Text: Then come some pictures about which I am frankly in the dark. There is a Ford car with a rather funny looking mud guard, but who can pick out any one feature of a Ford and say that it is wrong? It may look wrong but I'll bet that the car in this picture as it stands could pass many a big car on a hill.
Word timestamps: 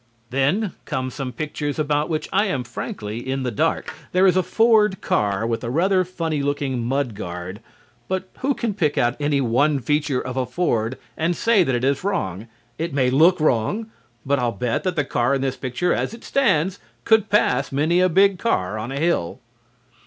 Then 0.31 0.73
come 0.85 1.11
some 1.11 1.31
pictures 1.31 1.77
about 1.77 2.09
which 2.09 2.27
I 2.33 2.45
am 2.47 2.63
frankly 2.63 3.19
in 3.19 3.43
the 3.43 3.51
dark. 3.51 3.93
There 4.13 4.25
is 4.25 4.35
a 4.35 4.41
Ford 4.41 4.99
car 4.99 5.45
with 5.45 5.63
a 5.63 5.69
rather 5.69 6.03
funny 6.03 6.41
looking 6.41 6.83
mud 6.83 7.13
guard, 7.13 7.59
but 8.07 8.27
who 8.39 8.55
can 8.55 8.73
pick 8.73 8.97
out 8.97 9.15
any 9.19 9.41
one 9.41 9.77
feature 9.79 10.19
of 10.19 10.37
a 10.37 10.47
Ford 10.47 10.97
and 11.15 11.35
say 11.35 11.63
that 11.63 11.75
it 11.75 11.83
is 11.83 12.03
wrong? 12.03 12.47
It 12.79 12.95
may 12.95 13.11
look 13.11 13.39
wrong 13.39 13.91
but 14.25 14.39
I'll 14.39 14.51
bet 14.51 14.81
that 14.85 14.95
the 14.95 15.05
car 15.05 15.35
in 15.35 15.41
this 15.41 15.55
picture 15.55 15.93
as 15.93 16.15
it 16.15 16.23
stands 16.23 16.79
could 17.05 17.29
pass 17.29 17.71
many 17.71 17.99
a 18.01 18.09
big 18.09 18.39
car 18.39 18.79
on 18.79 18.91
a 18.91 18.97
hill. 18.99 19.37